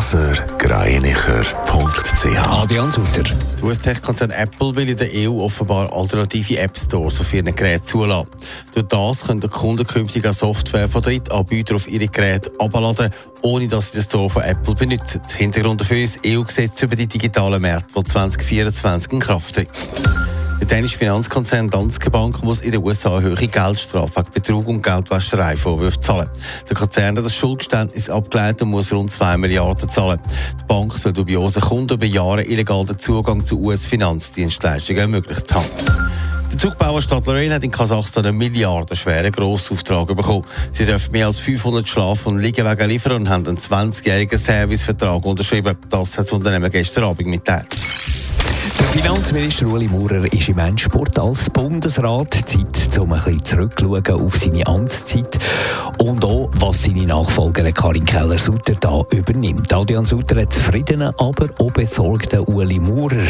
[0.00, 3.22] blasergreinicher.ch Adrian Sutter.
[3.22, 8.30] Der US-Tech-Konzern Apple will in der EU offenbar alternative App-Stores auf ihren Geräten zulassen.
[8.72, 13.10] Durch das können Kunden künftig auch Software von Drittanbietern auf ihre Geräte abladen,
[13.42, 15.20] ohne dass sie den Store von Apple benutzen.
[15.36, 19.68] Hintergrund dafür ist das EU-Gesetz über die digitalen Märkte, das 2024 in Kraft tritt.
[20.70, 24.82] Der dänische Finanzkonzern Danske Bank muss in den USA eine hohe Geldstrafe wegen Betrug und
[24.82, 26.30] Geldwäscherei Vorwürfe zahlen.
[26.68, 30.22] Der Konzern hat das Schuldgeständnis abgelehnt und muss rund 2 Milliarden zahlen.
[30.60, 35.66] Die Bank soll dubiosen Kunden über Jahre illegal den Zugang zu US-Finanzdienstleistungen ermöglicht haben.
[36.52, 40.44] Der Zugbauer Stadler Rail hat in Kasachstan einen milliardenschweren Grossauftrag bekommen.
[40.70, 45.76] Sie dürfen mehr als 500 Schlaf- und Liegewagen liefern und haben einen 20-jährigen Servicevertrag unterschrieben.
[45.90, 47.66] Das hat das Unternehmen gestern Abend mitteilt.
[49.02, 52.34] Finanzminister Ueli Maurer ist im Endsport als Bundesrat.
[52.34, 55.38] Zeit, um ein bisschen zurückzuschauen auf seine Amtszeit
[55.96, 59.72] und auch, was seine Nachfolgerin Karin Keller-Sutter da übernimmt.
[59.72, 63.24] Adrian Sutter hat zufriedenen, aber auch besorgten Ueli Maurer,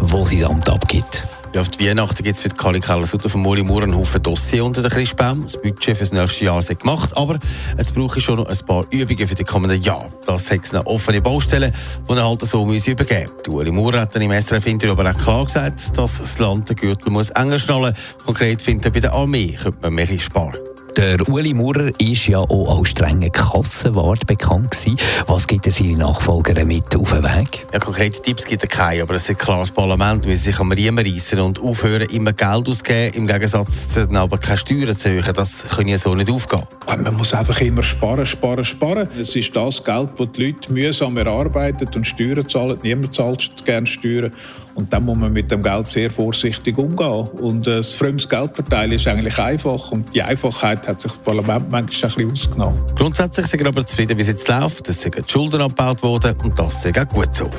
[0.00, 1.26] der sein Amt abgibt.
[1.54, 4.22] Ja, auf die Weihnachten gibt es für die Karin Keller-Sutter von Mori Maurer einen Haufen
[4.22, 5.42] Dossier unter den Christbaum.
[5.42, 7.38] Das Budget für das nächste Jahr ist gemacht, aber
[7.76, 10.08] es brauche schon noch ein paar Übungen für die kommenden Jahre.
[10.26, 11.70] Das sind eine offene Baustelle,
[12.08, 13.54] die er halt so übergeben muss.
[13.54, 17.10] Ueli Maurer hat dann im SRF-Interview aber auch klar gesagt, dass das Land den Gürtel
[17.10, 18.24] muss enger schnallen muss.
[18.24, 20.71] Konkret findet er bei der Armee könnte man mehr sparen.
[20.96, 24.98] Der Uli Maurer ist ja auch als strenger Kassenwart bekannt gewesen.
[25.26, 27.66] Was gibt er seine Nachfolger mit auf den Weg?
[27.72, 30.70] Ja, konkrete Tipps gibt er keine, aber es ist klar, das Parlament muss sich am
[30.70, 35.32] Riemen reissen und aufhören, immer Geld auszugeben, im Gegensatz dann aber keine Steuern zu erhöhen.
[35.34, 36.62] Das kann ja so nicht aufgehen.
[36.86, 39.08] Man muss einfach immer sparen, sparen, sparen.
[39.18, 42.78] Es ist das Geld, das die Leute mühsam erarbeiten und Steuern zahlen.
[42.82, 44.32] Niemand zahlt gerne Steuern.
[44.74, 47.28] Und dann muss man mit dem Geld sehr vorsichtig umgehen.
[47.40, 49.90] Und äh, das fremdes Geldverteilen ist eigentlich einfach.
[49.90, 52.82] Und die Einfachheit hat sich das Parlament manchmal ein bisschen ausgenommen.
[52.96, 54.88] Grundsätzlich sind wir aber zufrieden, wie es jetzt läuft.
[54.88, 57.50] Es sind die Schulden abgebaut worden und das ist auch gut so.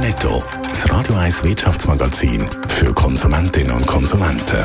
[0.00, 0.42] Netto.
[0.68, 4.64] Das Radio 1 Wirtschaftsmagazin für Konsumentinnen und Konsumenten.